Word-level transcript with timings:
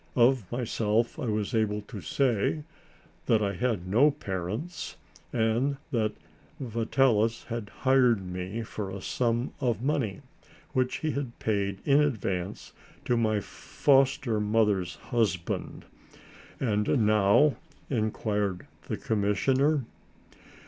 Of 0.15 0.51
myself 0.51 1.19
I 1.19 1.27
was 1.27 1.53
able 1.53 1.81
to 1.81 2.01
say 2.01 2.63
that 3.27 3.43
I 3.43 3.53
had 3.53 3.85
no 3.87 4.09
parents 4.09 4.97
and 5.31 5.77
that 5.91 6.13
Vitalis 6.59 7.43
had 7.49 7.69
hired 7.81 8.25
me 8.25 8.63
for 8.63 8.89
a 8.89 8.99
sum 8.99 9.53
of 9.59 9.83
money, 9.83 10.21
which 10.73 10.97
he 11.05 11.11
had 11.11 11.37
paid 11.37 11.81
in 11.85 12.01
advance 12.01 12.73
to 13.05 13.15
my 13.15 13.41
foster 13.41 14.39
mother's 14.39 14.95
husband. 14.95 15.85
"And 16.59 17.05
now?..." 17.05 17.57
inquired 17.87 18.65
the 18.87 18.97
commissioner. 18.97 19.85